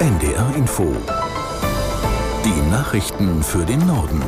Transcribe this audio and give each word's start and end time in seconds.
NDR 0.00 0.52
Info. 0.56 0.92
Die 2.44 2.70
Nachrichten 2.70 3.44
für 3.44 3.64
den 3.64 3.86
Norden. 3.86 4.22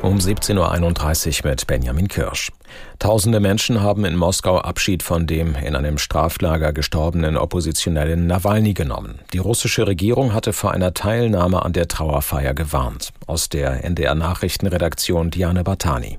Um 0.00 0.16
17.31 0.16 1.44
Uhr 1.44 1.50
mit 1.50 1.66
Benjamin 1.66 2.08
Kirsch. 2.08 2.50
Tausende 2.98 3.38
Menschen 3.40 3.82
haben 3.82 4.06
in 4.06 4.16
Moskau 4.16 4.58
Abschied 4.58 5.02
von 5.02 5.26
dem 5.26 5.54
in 5.56 5.76
einem 5.76 5.98
Straflager 5.98 6.72
gestorbenen 6.72 7.36
Oppositionellen 7.36 8.26
Nawalny 8.26 8.72
genommen. 8.72 9.18
Die 9.34 9.38
russische 9.38 9.86
Regierung 9.86 10.32
hatte 10.32 10.54
vor 10.54 10.72
einer 10.72 10.94
Teilnahme 10.94 11.62
an 11.62 11.74
der 11.74 11.86
Trauerfeier 11.86 12.54
gewarnt. 12.54 13.12
Aus 13.26 13.50
der 13.50 13.84
NDR 13.84 14.14
Nachrichtenredaktion 14.14 15.30
Diane 15.30 15.64
Bartani. 15.64 16.18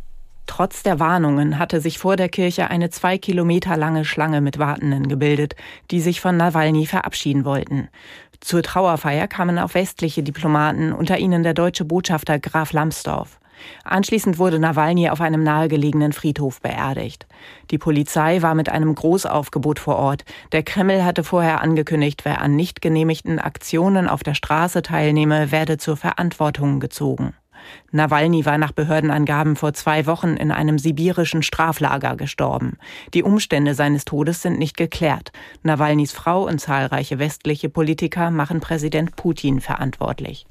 Trotz 0.50 0.82
der 0.82 1.00
Warnungen 1.00 1.60
hatte 1.60 1.80
sich 1.80 2.00
vor 2.00 2.16
der 2.16 2.28
Kirche 2.28 2.72
eine 2.72 2.90
zwei 2.90 3.20
Kilometer 3.20 3.78
lange 3.78 4.04
Schlange 4.04 4.42
mit 4.42 4.58
Wartenden 4.58 5.08
gebildet, 5.08 5.56
die 5.92 6.02
sich 6.02 6.22
von 6.22 6.38
Nawalny 6.38 6.88
verabschieden 6.88 7.46
wollten. 7.46 7.88
Zur 8.40 8.64
Trauerfeier 8.64 9.28
kamen 9.28 9.60
auch 9.60 9.76
westliche 9.76 10.24
Diplomaten, 10.24 10.92
unter 10.92 11.20
ihnen 11.20 11.44
der 11.44 11.54
deutsche 11.54 11.86
Botschafter 11.86 12.40
Graf 12.40 12.74
Lambsdorff. 12.74 13.40
Anschließend 13.84 14.40
wurde 14.40 14.58
Nawalny 14.58 15.12
auf 15.12 15.22
einem 15.22 15.44
nahegelegenen 15.44 16.14
Friedhof 16.14 16.62
beerdigt. 16.62 17.28
Die 17.70 17.78
Polizei 17.78 18.42
war 18.42 18.56
mit 18.56 18.70
einem 18.70 18.96
Großaufgebot 18.96 19.78
vor 19.78 19.98
Ort. 19.98 20.26
Der 20.52 20.64
Kreml 20.64 21.06
hatte 21.06 21.24
vorher 21.24 21.62
angekündigt, 21.62 22.26
wer 22.26 22.42
an 22.42 22.56
nicht 22.56 22.82
genehmigten 22.82 23.38
Aktionen 23.38 24.10
auf 24.10 24.24
der 24.24 24.34
Straße 24.34 24.82
teilnehme, 24.82 25.52
werde 25.52 25.78
zur 25.78 25.96
Verantwortung 25.96 26.80
gezogen. 26.80 27.36
Nawalny 27.92 28.46
war 28.46 28.58
nach 28.58 28.72
Behördenangaben 28.72 29.56
vor 29.56 29.74
zwei 29.74 30.06
Wochen 30.06 30.36
in 30.36 30.52
einem 30.52 30.80
sibirischen 30.80 31.44
Straflager 31.44 32.16
gestorben. 32.16 32.78
Die 33.14 33.24
Umstände 33.24 33.74
seines 33.74 34.06
Todes 34.06 34.42
sind 34.42 34.60
nicht 34.60 34.78
geklärt. 34.78 35.32
Nawalnys 35.64 36.12
Frau 36.12 36.46
und 36.48 36.60
zahlreiche 36.60 37.20
westliche 37.20 37.70
Politiker 37.70 38.32
machen 38.32 38.60
Präsident 38.60 39.16
Putin 39.16 39.62
verantwortlich. 39.62 40.46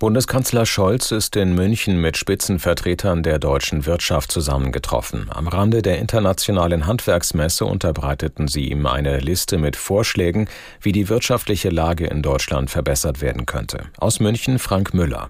Bundeskanzler 0.00 0.64
Scholz 0.64 1.10
ist 1.10 1.36
in 1.36 1.54
München 1.54 2.00
mit 2.00 2.16
Spitzenvertretern 2.16 3.22
der 3.22 3.38
deutschen 3.38 3.84
Wirtschaft 3.84 4.32
zusammengetroffen. 4.32 5.28
Am 5.28 5.46
Rande 5.46 5.82
der 5.82 5.98
internationalen 5.98 6.86
Handwerksmesse 6.86 7.66
unterbreiteten 7.66 8.48
sie 8.48 8.70
ihm 8.70 8.86
eine 8.86 9.18
Liste 9.18 9.58
mit 9.58 9.76
Vorschlägen, 9.76 10.48
wie 10.80 10.92
die 10.92 11.10
wirtschaftliche 11.10 11.68
Lage 11.68 12.06
in 12.06 12.22
Deutschland 12.22 12.70
verbessert 12.70 13.20
werden 13.20 13.44
könnte. 13.44 13.90
Aus 13.98 14.20
München 14.20 14.58
Frank 14.58 14.94
Müller 14.94 15.28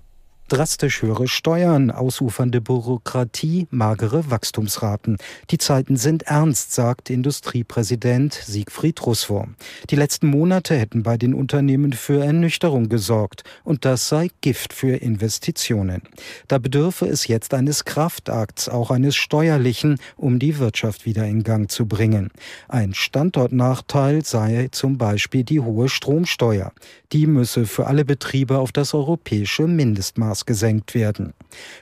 drastisch 0.50 1.02
höhere 1.02 1.28
Steuern, 1.28 1.92
ausufernde 1.92 2.60
Bürokratie, 2.60 3.68
magere 3.70 4.30
Wachstumsraten. 4.30 5.16
Die 5.50 5.58
Zeiten 5.58 5.96
sind 5.96 6.24
ernst, 6.24 6.72
sagt 6.72 7.08
Industriepräsident 7.08 8.34
Siegfried 8.34 9.06
Russwurm. 9.06 9.54
Die 9.90 9.96
letzten 9.96 10.26
Monate 10.26 10.76
hätten 10.76 11.04
bei 11.04 11.16
den 11.16 11.34
Unternehmen 11.34 11.92
für 11.92 12.24
Ernüchterung 12.24 12.88
gesorgt 12.88 13.44
und 13.62 13.84
das 13.84 14.08
sei 14.08 14.28
Gift 14.40 14.72
für 14.72 14.96
Investitionen. 14.96 16.02
Da 16.48 16.58
bedürfe 16.58 17.06
es 17.06 17.28
jetzt 17.28 17.54
eines 17.54 17.84
Kraftakts, 17.84 18.68
auch 18.68 18.90
eines 18.90 19.14
steuerlichen, 19.14 19.98
um 20.16 20.40
die 20.40 20.58
Wirtschaft 20.58 21.06
wieder 21.06 21.26
in 21.26 21.44
Gang 21.44 21.70
zu 21.70 21.86
bringen. 21.86 22.30
Ein 22.68 22.92
Standortnachteil 22.92 24.24
sei 24.24 24.68
zum 24.72 24.98
Beispiel 24.98 25.44
die 25.44 25.60
hohe 25.60 25.88
Stromsteuer. 25.88 26.72
Die 27.12 27.26
müsse 27.26 27.66
für 27.66 27.86
alle 27.86 28.04
Betriebe 28.04 28.58
auf 28.58 28.72
das 28.72 28.94
europäische 28.94 29.66
Mindestmaß 29.68 30.39
Maß 30.40 30.46
gesenkt 30.46 30.94
werden. 30.94 31.32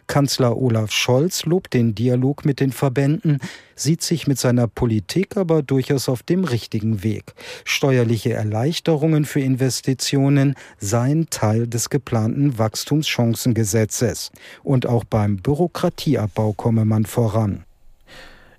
Kanzler 0.06 0.56
Olaf 0.56 0.90
Scholz 0.90 1.44
lobt 1.44 1.74
den 1.74 1.94
Dialog 1.94 2.44
mit 2.44 2.60
den 2.60 2.72
Verbänden, 2.72 3.38
sieht 3.76 4.02
sich 4.02 4.26
mit 4.26 4.38
seiner 4.38 4.66
Politik 4.66 5.36
aber 5.36 5.62
durchaus 5.62 6.08
auf 6.08 6.22
dem 6.22 6.44
richtigen 6.44 7.02
Weg. 7.02 7.34
Steuerliche 7.64 8.32
Erleichterungen 8.32 9.24
für 9.24 9.40
Investitionen 9.40 10.54
seien 10.78 11.28
Teil 11.30 11.66
des 11.66 11.90
geplanten 11.90 12.58
Wachstumschancengesetzes. 12.58 14.30
Und 14.62 14.86
auch 14.86 15.04
beim 15.04 15.36
Bürokratieabbau 15.36 16.52
komme 16.54 16.84
man 16.84 17.04
voran. 17.04 17.64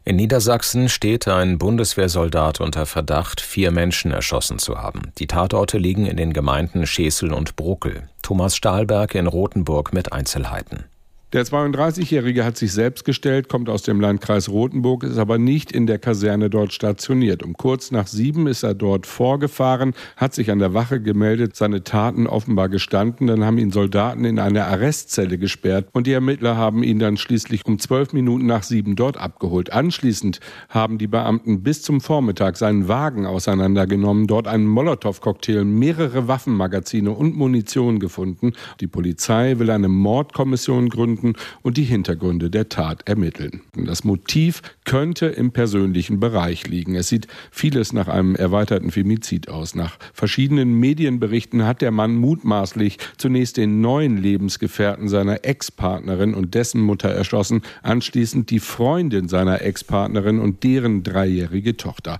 In 0.10 0.16
Niedersachsen 0.16 0.90
steht 0.90 1.28
ein 1.28 1.60
Bundeswehrsoldat 1.60 2.62
unter 2.62 2.88
Verdacht, 2.88 3.42
vier 3.42 3.70
Menschen 3.70 4.10
erschossen 4.10 4.58
zu 4.58 4.80
haben. 4.80 5.12
Die 5.20 5.28
Tatorte 5.28 5.78
liegen 5.78 6.08
in 6.08 6.18
den 6.18 6.34
Gemeinden 6.34 6.88
Schesel 6.88 7.32
und 7.32 7.56
Bruckel. 7.56 8.10
Thomas 8.24 8.56
Stahlberg 8.56 9.14
in 9.14 9.28
Rothenburg 9.28 9.94
mit 9.94 10.12
Einzelheiten. 10.12 10.86
Der 11.32 11.46
32-Jährige 11.46 12.44
hat 12.44 12.58
sich 12.58 12.72
selbst 12.72 13.06
gestellt, 13.06 13.50
kommt 13.50 13.70
aus 13.70 13.84
dem 13.84 14.02
Landkreis 14.02 14.50
Rothenburg, 14.50 15.04
ist 15.04 15.20
aber 15.20 15.38
nicht 15.38 15.72
in 15.72 15.86
der 15.86 16.00
Kaserne 16.00 16.50
dort 16.50 16.74
stationiert. 16.74 17.44
Um 17.44 17.54
kurz 17.54 17.92
nach 17.92 18.08
sieben 18.08 18.48
ist 18.48 18.64
er 18.64 18.74
dort 18.74 19.06
vorgefahren, 19.06 19.94
hat 20.18 20.34
sich 20.34 20.50
an 20.50 20.58
der 20.58 20.74
Wache 20.74 21.00
gemeldet, 21.00 21.56
seine 21.56 21.84
Taten 21.84 22.26
offenbar 22.26 22.68
gestanden. 22.68 23.28
Dann 23.28 23.46
haben 23.46 23.60
ihn 23.60 23.72
Soldaten 23.72 24.26
in 24.26 24.40
eine 24.40 24.66
Arrestzelle 24.66 25.38
gesperrt 25.38 25.88
und 25.92 26.08
die 26.08 26.14
Ermittler 26.14 26.58
haben 26.58 26.82
ihn 26.82 26.98
dann 26.98 27.16
schließlich 27.16 27.64
um 27.68 27.78
zwölf 27.78 28.12
Minuten 28.12 28.48
nach 28.48 28.64
sieben 28.64 28.96
dort 28.96 29.18
abgeholt. 29.18 29.72
Anschließend 29.72 30.40
haben 30.68 30.98
die 30.98 31.06
Beamten 31.06 31.62
bis 31.62 31.84
zum 31.84 32.02
Vormittag 32.02 32.58
seinen 32.58 32.88
Wagen 32.88 33.28
auseinandergenommen, 33.28 34.26
dort 34.26 34.48
einen 34.48 34.66
Molotow-Cocktail, 34.66 35.64
mehrere 35.64 36.28
Waffenmagazine 36.28 37.12
und 37.12 37.38
Munition 37.38 38.00
gefunden. 38.00 38.54
Die 38.80 38.88
Polizei 38.88 39.60
will 39.60 39.70
eine 39.70 39.90
Mordkommission 39.90 40.90
gründen 40.90 41.19
gefunden 41.20 41.34
und 41.62 41.78
die 41.78 41.84
Hintergründe 41.84 42.50
der 42.50 42.70
Tat 42.70 43.08
ermitteln. 43.08 43.62
Das 43.76 44.04
Motiv 44.04 44.62
könnte 44.86 45.28
im 45.28 45.52
persönlichen 45.52 46.20
Bereich 46.20 46.68
liegen. 46.68 46.96
Es 46.96 47.10
sieht 47.10 47.28
vieles 47.52 47.94
nach 47.94 48.08
einem 48.08 48.36
erweiterten 48.36 48.92
Femizid 48.92 49.50
aus. 49.50 49.76
Nach 49.76 49.98
verschiedenen 50.14 50.74
Medienberichten 50.80 51.66
hat 51.66 51.82
der 51.82 51.92
Mann 51.92 52.16
mutmaßlich 52.16 52.98
zunächst 53.18 53.58
den 53.58 53.82
neuen 53.82 54.18
Lebensgefährten 54.18 55.10
seiner 55.10 55.46
Ex-Partnerin 55.46 56.34
und 56.34 56.56
dessen 56.56 56.82
Mutter 56.82 57.10
erschossen, 57.10 57.62
anschließend 57.84 58.50
die 58.50 58.60
Freundin 58.60 59.28
seiner 59.28 59.62
Ex-Partnerin 59.62 60.40
und 60.40 60.64
deren 60.64 61.04
dreijährige 61.04 61.78
Tochter. 61.78 62.20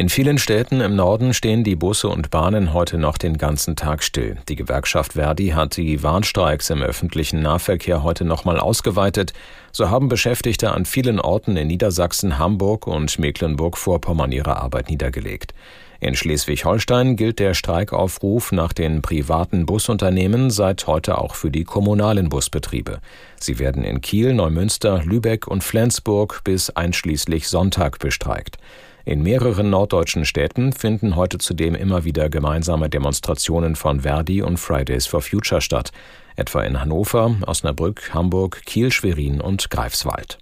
In 0.00 0.08
vielen 0.08 0.38
Städten 0.38 0.80
im 0.80 0.96
Norden 0.96 1.34
stehen 1.34 1.62
die 1.62 1.76
Busse 1.76 2.08
und 2.08 2.30
Bahnen 2.30 2.72
heute 2.72 2.96
noch 2.96 3.18
den 3.18 3.36
ganzen 3.36 3.76
Tag 3.76 4.02
still. 4.02 4.38
Die 4.48 4.56
Gewerkschaft 4.56 5.12
Verdi 5.12 5.48
hat 5.48 5.76
die 5.76 6.02
Warnstreiks 6.02 6.70
im 6.70 6.80
öffentlichen 6.80 7.42
Nahverkehr 7.42 8.02
heute 8.02 8.24
nochmal 8.24 8.58
ausgeweitet. 8.58 9.34
So 9.72 9.90
haben 9.90 10.08
Beschäftigte 10.08 10.72
an 10.72 10.86
vielen 10.86 11.20
Orten 11.20 11.54
in 11.58 11.66
Niedersachsen, 11.66 12.38
Hamburg 12.38 12.86
und 12.86 13.18
Mecklenburg-Vorpommern 13.18 14.32
ihre 14.32 14.56
Arbeit 14.56 14.88
niedergelegt. 14.88 15.52
In 16.00 16.16
Schleswig-Holstein 16.16 17.16
gilt 17.16 17.38
der 17.38 17.52
Streikaufruf 17.52 18.52
nach 18.52 18.72
den 18.72 19.02
privaten 19.02 19.66
Busunternehmen 19.66 20.48
seit 20.48 20.86
heute 20.86 21.18
auch 21.18 21.34
für 21.34 21.50
die 21.50 21.64
kommunalen 21.64 22.30
Busbetriebe. 22.30 23.00
Sie 23.38 23.58
werden 23.58 23.84
in 23.84 24.00
Kiel, 24.00 24.32
Neumünster, 24.32 25.02
Lübeck 25.04 25.46
und 25.46 25.62
Flensburg 25.62 26.40
bis 26.42 26.70
einschließlich 26.70 27.48
Sonntag 27.48 27.98
bestreikt. 27.98 28.56
In 29.04 29.22
mehreren 29.22 29.70
norddeutschen 29.70 30.24
Städten 30.24 30.72
finden 30.72 31.16
heute 31.16 31.38
zudem 31.38 31.74
immer 31.74 32.04
wieder 32.04 32.28
gemeinsame 32.28 32.90
Demonstrationen 32.90 33.76
von 33.76 34.00
Verdi 34.00 34.42
und 34.42 34.58
Fridays 34.58 35.06
for 35.06 35.22
Future 35.22 35.60
statt, 35.60 35.90
etwa 36.36 36.62
in 36.62 36.80
Hannover, 36.80 37.34
Osnabrück, 37.46 38.12
Hamburg, 38.12 38.62
Kiel, 38.66 38.92
Schwerin 38.92 39.40
und 39.40 39.70
Greifswald. 39.70 40.38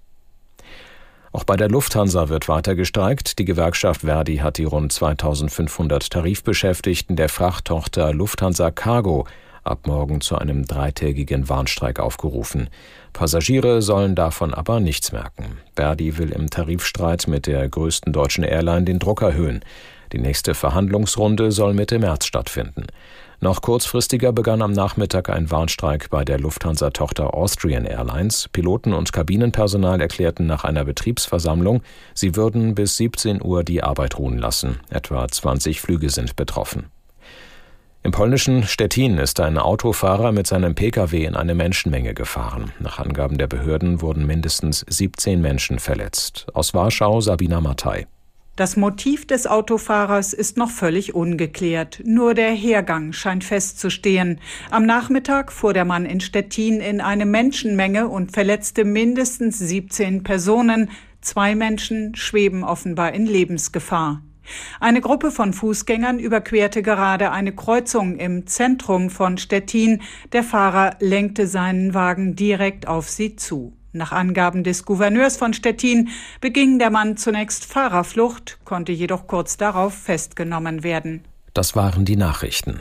Auch 1.30 1.44
bei 1.44 1.56
der 1.56 1.68
Lufthansa 1.68 2.30
wird 2.30 2.48
weiter 2.48 2.74
gestreikt. 2.74 3.38
Die 3.38 3.44
Gewerkschaft 3.44 4.00
Verdi 4.00 4.38
hat 4.38 4.58
die 4.58 4.64
rund 4.64 4.92
2500 4.92 6.10
Tarifbeschäftigten 6.10 7.16
der 7.16 7.28
Frachttochter 7.28 8.12
Lufthansa 8.12 8.70
Cargo 8.70 9.26
ab 9.70 9.86
morgen 9.86 10.20
zu 10.20 10.36
einem 10.36 10.66
dreitägigen 10.66 11.48
Warnstreik 11.48 12.00
aufgerufen. 12.00 12.68
Passagiere 13.12 13.82
sollen 13.82 14.14
davon 14.14 14.54
aber 14.54 14.80
nichts 14.80 15.12
merken. 15.12 15.58
Verdi 15.76 16.18
will 16.18 16.30
im 16.30 16.50
Tarifstreit 16.50 17.28
mit 17.28 17.46
der 17.46 17.68
größten 17.68 18.12
deutschen 18.12 18.44
Airline 18.44 18.84
den 18.84 18.98
Druck 18.98 19.22
erhöhen. 19.22 19.60
Die 20.12 20.18
nächste 20.18 20.54
Verhandlungsrunde 20.54 21.52
soll 21.52 21.74
Mitte 21.74 21.98
März 21.98 22.26
stattfinden. 22.26 22.86
Noch 23.40 23.62
kurzfristiger 23.62 24.32
begann 24.32 24.62
am 24.62 24.72
Nachmittag 24.72 25.30
ein 25.30 25.50
Warnstreik 25.50 26.10
bei 26.10 26.24
der 26.24 26.40
Lufthansa-Tochter 26.40 27.34
Austrian 27.34 27.84
Airlines. 27.84 28.48
Piloten 28.48 28.92
und 28.92 29.12
Kabinenpersonal 29.12 30.00
erklärten 30.00 30.46
nach 30.46 30.64
einer 30.64 30.84
Betriebsversammlung, 30.84 31.82
sie 32.14 32.34
würden 32.34 32.74
bis 32.74 32.96
17 32.96 33.40
Uhr 33.40 33.62
die 33.62 33.84
Arbeit 33.84 34.18
ruhen 34.18 34.38
lassen. 34.38 34.80
Etwa 34.90 35.28
20 35.28 35.80
Flüge 35.80 36.10
sind 36.10 36.34
betroffen. 36.34 36.86
Im 38.08 38.12
polnischen 38.12 38.62
Stettin 38.62 39.18
ist 39.18 39.38
ein 39.38 39.58
Autofahrer 39.58 40.32
mit 40.32 40.46
seinem 40.46 40.74
Pkw 40.74 41.26
in 41.26 41.36
eine 41.36 41.54
Menschenmenge 41.54 42.14
gefahren. 42.14 42.72
Nach 42.80 42.98
Angaben 42.98 43.36
der 43.36 43.48
Behörden 43.48 44.00
wurden 44.00 44.26
mindestens 44.26 44.82
17 44.88 45.42
Menschen 45.42 45.78
verletzt. 45.78 46.46
Aus 46.54 46.72
Warschau 46.72 47.20
Sabina 47.20 47.60
Mattei. 47.60 48.06
Das 48.56 48.78
Motiv 48.78 49.26
des 49.26 49.46
Autofahrers 49.46 50.32
ist 50.32 50.56
noch 50.56 50.70
völlig 50.70 51.14
ungeklärt. 51.14 52.00
Nur 52.02 52.32
der 52.32 52.52
Hergang 52.52 53.12
scheint 53.12 53.44
festzustehen. 53.44 54.40
Am 54.70 54.86
Nachmittag 54.86 55.52
fuhr 55.52 55.74
der 55.74 55.84
Mann 55.84 56.06
in 56.06 56.20
Stettin 56.20 56.80
in 56.80 57.02
eine 57.02 57.26
Menschenmenge 57.26 58.08
und 58.08 58.32
verletzte 58.32 58.86
mindestens 58.86 59.58
17 59.58 60.22
Personen. 60.22 60.88
Zwei 61.20 61.54
Menschen 61.54 62.14
schweben 62.14 62.64
offenbar 62.64 63.12
in 63.12 63.26
Lebensgefahr. 63.26 64.22
Eine 64.80 65.00
Gruppe 65.00 65.30
von 65.30 65.52
Fußgängern 65.52 66.18
überquerte 66.18 66.82
gerade 66.82 67.30
eine 67.30 67.52
Kreuzung 67.52 68.16
im 68.16 68.46
Zentrum 68.46 69.10
von 69.10 69.38
Stettin. 69.38 70.02
Der 70.32 70.42
Fahrer 70.42 70.96
lenkte 71.00 71.46
seinen 71.46 71.94
Wagen 71.94 72.36
direkt 72.36 72.86
auf 72.86 73.08
sie 73.08 73.36
zu. 73.36 73.72
Nach 73.92 74.12
Angaben 74.12 74.64
des 74.64 74.84
Gouverneurs 74.84 75.36
von 75.36 75.54
Stettin 75.54 76.10
beging 76.40 76.78
der 76.78 76.90
Mann 76.90 77.16
zunächst 77.16 77.64
Fahrerflucht, 77.64 78.58
konnte 78.64 78.92
jedoch 78.92 79.26
kurz 79.26 79.56
darauf 79.56 79.94
festgenommen 79.94 80.82
werden. 80.82 81.24
Das 81.54 81.74
waren 81.74 82.04
die 82.04 82.16
Nachrichten. 82.16 82.80